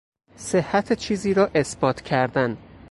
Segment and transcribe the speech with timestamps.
[0.35, 2.57] صحت چیزی را اثبات کردن